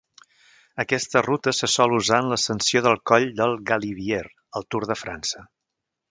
[0.83, 4.23] Aquesta ruta se sol usar en l'ascensió del coll del Galibier
[4.61, 5.45] al Tour de França.